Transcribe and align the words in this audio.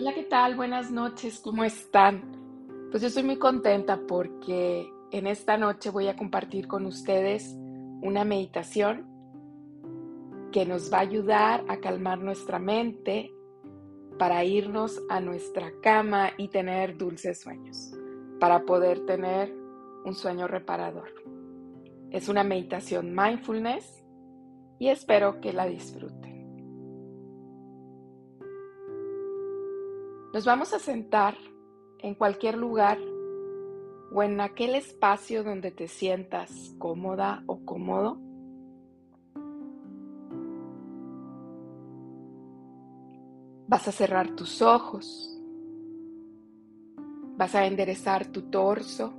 Hola, 0.00 0.14
¿qué 0.14 0.22
tal? 0.22 0.56
Buenas 0.56 0.90
noches, 0.90 1.40
¿cómo 1.40 1.62
están? 1.62 2.22
Pues 2.90 3.02
yo 3.02 3.08
estoy 3.08 3.22
muy 3.22 3.36
contenta 3.36 4.00
porque 4.08 4.90
en 5.10 5.26
esta 5.26 5.58
noche 5.58 5.90
voy 5.90 6.08
a 6.08 6.16
compartir 6.16 6.68
con 6.68 6.86
ustedes 6.86 7.54
una 8.00 8.24
meditación 8.24 9.06
que 10.52 10.64
nos 10.64 10.90
va 10.90 10.96
a 10.96 11.02
ayudar 11.02 11.66
a 11.68 11.80
calmar 11.80 12.18
nuestra 12.18 12.58
mente 12.58 13.30
para 14.18 14.42
irnos 14.42 15.02
a 15.10 15.20
nuestra 15.20 15.70
cama 15.82 16.30
y 16.38 16.48
tener 16.48 16.96
dulces 16.96 17.38
sueños, 17.38 17.92
para 18.40 18.64
poder 18.64 19.04
tener 19.04 19.54
un 20.06 20.14
sueño 20.14 20.48
reparador. 20.48 21.12
Es 22.10 22.30
una 22.30 22.42
meditación 22.42 23.14
mindfulness 23.14 24.02
y 24.78 24.88
espero 24.88 25.42
que 25.42 25.52
la 25.52 25.66
disfruten. 25.66 26.29
Nos 30.32 30.44
vamos 30.44 30.72
a 30.72 30.78
sentar 30.78 31.36
en 31.98 32.14
cualquier 32.14 32.56
lugar 32.56 32.98
o 34.12 34.22
en 34.22 34.40
aquel 34.40 34.76
espacio 34.76 35.42
donde 35.42 35.72
te 35.72 35.88
sientas 35.88 36.72
cómoda 36.78 37.42
o 37.46 37.64
cómodo. 37.64 38.16
Vas 43.66 43.88
a 43.88 43.92
cerrar 43.92 44.36
tus 44.36 44.62
ojos. 44.62 45.36
Vas 47.36 47.54
a 47.56 47.66
enderezar 47.66 48.26
tu 48.26 48.42
torso. 48.42 49.12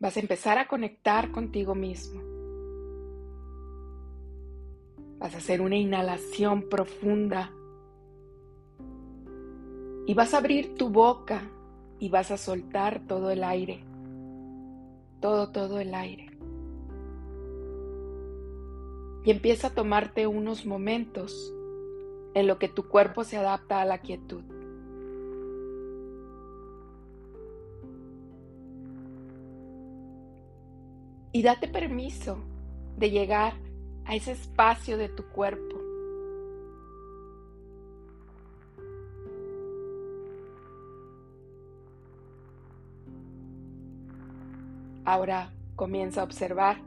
Vas 0.00 0.16
a 0.16 0.20
empezar 0.20 0.56
a 0.56 0.66
conectar 0.66 1.30
contigo 1.30 1.74
mismo. 1.74 2.31
Vas 5.22 5.36
a 5.36 5.38
hacer 5.38 5.62
una 5.62 5.76
inhalación 5.76 6.68
profunda. 6.68 7.52
Y 10.04 10.14
vas 10.14 10.34
a 10.34 10.38
abrir 10.38 10.74
tu 10.74 10.88
boca 10.88 11.48
y 12.00 12.08
vas 12.08 12.32
a 12.32 12.36
soltar 12.36 13.06
todo 13.06 13.30
el 13.30 13.44
aire. 13.44 13.84
Todo, 15.20 15.52
todo 15.52 15.78
el 15.78 15.94
aire. 15.94 16.26
Y 19.24 19.30
empieza 19.30 19.68
a 19.68 19.74
tomarte 19.74 20.26
unos 20.26 20.66
momentos 20.66 21.54
en 22.34 22.48
lo 22.48 22.58
que 22.58 22.68
tu 22.68 22.88
cuerpo 22.88 23.22
se 23.22 23.36
adapta 23.36 23.80
a 23.80 23.84
la 23.84 23.98
quietud. 23.98 24.42
Y 31.30 31.44
date 31.44 31.68
permiso 31.68 32.38
de 32.96 33.10
llegar 33.10 33.61
a 34.04 34.14
ese 34.14 34.32
espacio 34.32 34.98
de 34.98 35.08
tu 35.08 35.24
cuerpo. 35.24 35.80
Ahora 45.04 45.52
comienza 45.76 46.20
a 46.20 46.24
observar 46.24 46.78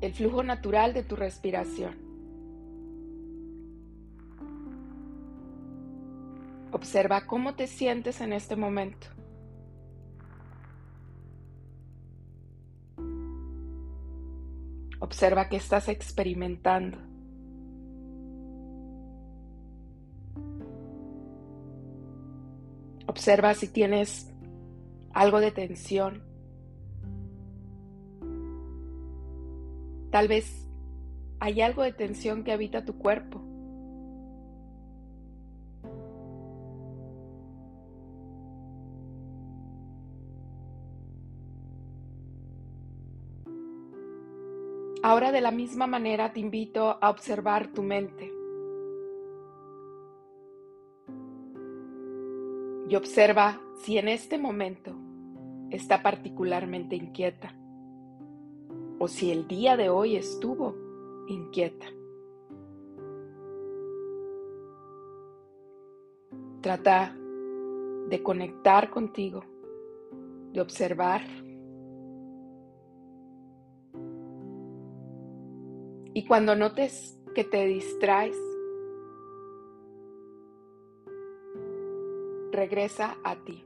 el 0.00 0.12
flujo 0.12 0.42
natural 0.42 0.92
de 0.92 1.02
tu 1.02 1.16
respiración. 1.16 1.96
Observa 6.70 7.26
cómo 7.26 7.54
te 7.54 7.66
sientes 7.66 8.20
en 8.20 8.32
este 8.32 8.54
momento. 8.54 9.08
Observa 15.00 15.48
qué 15.48 15.56
estás 15.56 15.88
experimentando. 15.88 16.98
Observa 23.06 23.54
si 23.54 23.68
tienes 23.68 24.32
algo 25.12 25.40
de 25.40 25.50
tensión. 25.50 26.22
Tal 30.10 30.28
vez 30.28 30.66
hay 31.40 31.60
algo 31.60 31.82
de 31.82 31.92
tensión 31.92 32.44
que 32.44 32.52
habita 32.52 32.84
tu 32.84 32.98
cuerpo. 32.98 33.47
Ahora 45.02 45.30
de 45.30 45.40
la 45.40 45.52
misma 45.52 45.86
manera 45.86 46.32
te 46.32 46.40
invito 46.40 46.98
a 47.00 47.10
observar 47.10 47.68
tu 47.72 47.82
mente. 47.82 48.32
Y 52.88 52.96
observa 52.96 53.60
si 53.76 53.98
en 53.98 54.08
este 54.08 54.38
momento 54.38 54.94
está 55.70 56.02
particularmente 56.02 56.96
inquieta 56.96 57.54
o 58.98 59.06
si 59.06 59.30
el 59.30 59.46
día 59.46 59.76
de 59.76 59.88
hoy 59.88 60.16
estuvo 60.16 60.74
inquieta. 61.28 61.86
Trata 66.60 67.16
de 68.08 68.22
conectar 68.22 68.90
contigo, 68.90 69.44
de 70.52 70.60
observar 70.60 71.22
Y 76.18 76.24
cuando 76.24 76.56
notes 76.56 77.16
que 77.32 77.44
te 77.44 77.64
distraes, 77.64 78.36
regresa 82.50 83.16
a 83.22 83.36
ti. 83.36 83.64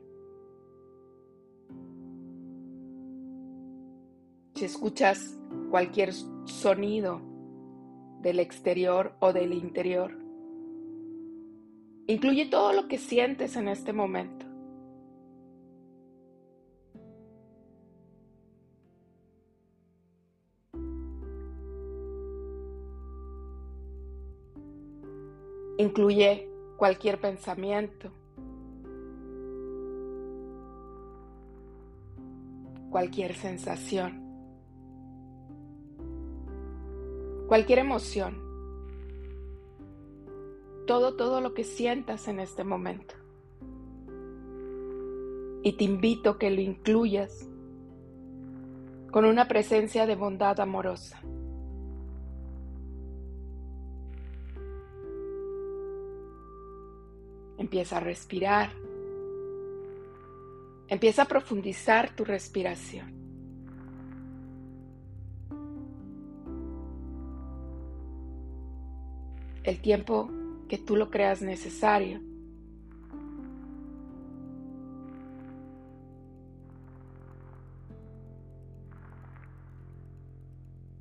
Si 4.54 4.66
escuchas 4.66 5.40
cualquier 5.70 6.12
sonido 6.44 7.22
del 8.20 8.38
exterior 8.38 9.14
o 9.20 9.32
del 9.32 9.54
interior, 9.54 10.14
incluye 12.06 12.50
todo 12.50 12.74
lo 12.74 12.86
que 12.86 12.98
sientes 12.98 13.56
en 13.56 13.68
este 13.68 13.94
momento. 13.94 14.44
Incluye 25.78 26.48
cualquier 26.76 27.20
pensamiento, 27.20 28.10
cualquier 32.90 33.34
sensación, 33.34 34.22
cualquier 37.48 37.80
emoción, 37.80 38.38
todo, 40.86 41.16
todo 41.16 41.40
lo 41.40 41.54
que 41.54 41.64
sientas 41.64 42.28
en 42.28 42.40
este 42.40 42.64
momento. 42.64 43.14
Y 45.62 45.72
te 45.76 45.84
invito 45.84 46.30
a 46.30 46.38
que 46.38 46.50
lo 46.50 46.60
incluyas 46.60 47.48
con 49.10 49.24
una 49.24 49.46
presencia 49.46 50.06
de 50.06 50.16
bondad 50.16 50.58
amorosa. 50.60 51.22
Empieza 57.72 57.96
a 57.96 58.00
respirar. 58.00 58.70
Empieza 60.88 61.22
a 61.22 61.24
profundizar 61.24 62.14
tu 62.14 62.22
respiración. 62.22 63.14
El 69.62 69.80
tiempo 69.80 70.30
que 70.68 70.76
tú 70.76 70.96
lo 70.96 71.10
creas 71.10 71.40
necesario. 71.40 72.20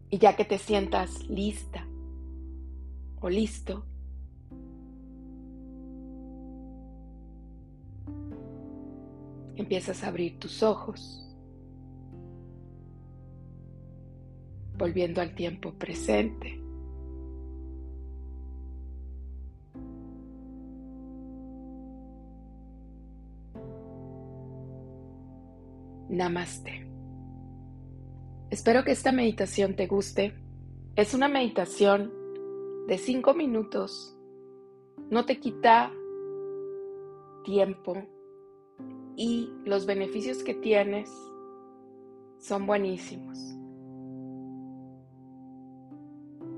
Y 0.09 0.19
ya 0.19 0.37
que 0.37 0.45
te 0.45 0.57
sientas 0.57 1.27
lista 1.27 1.85
o 3.19 3.29
listo, 3.29 3.90
Empiezas 9.55 10.03
a 10.03 10.07
abrir 10.07 10.39
tus 10.39 10.63
ojos, 10.63 11.27
volviendo 14.77 15.21
al 15.21 15.35
tiempo 15.35 15.73
presente. 15.73 16.61
Namaste. 26.09 26.85
Espero 28.49 28.83
que 28.83 28.91
esta 28.91 29.13
meditación 29.13 29.77
te 29.77 29.87
guste 29.87 30.35
Es 30.97 31.13
una 31.13 31.29
meditación 31.29 32.11
de 32.87 32.97
cinco 32.97 33.33
minutos. 33.33 34.13
No 35.09 35.25
te 35.25 35.39
quita 35.39 35.89
tiempo 37.45 38.03
y 39.15 39.49
los 39.65 39.85
beneficios 39.85 40.43
que 40.43 40.53
tienes 40.53 41.09
son 42.39 42.65
buenísimos. 42.65 43.37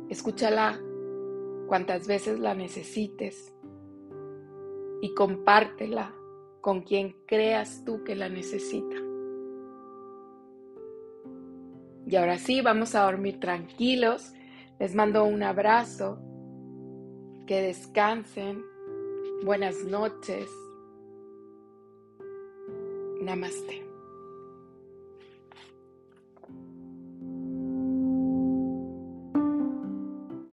Escúchala 0.10 0.80
cuantas 1.68 2.08
veces 2.08 2.40
la 2.40 2.54
necesites 2.54 3.54
y 5.02 5.14
compártela 5.16 6.14
con 6.62 6.82
quien 6.82 7.16
creas 7.28 7.84
tú 7.84 8.04
que 8.04 8.16
la 8.16 8.30
necesita. 8.30 8.96
Y 12.06 12.16
ahora 12.16 12.38
sí, 12.38 12.62
vamos 12.62 12.96
a 12.96 13.04
dormir 13.04 13.40
tranquilos. 13.40 14.34
Les 14.80 14.94
mando 14.94 15.24
un 15.24 15.42
abrazo. 15.44 16.20
Que 17.48 17.62
descansen. 17.62 18.64
Buenas 19.44 19.84
noches. 19.84 20.50
Namaste. 23.24 23.93